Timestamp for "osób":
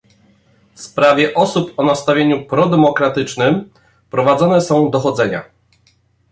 1.33-1.73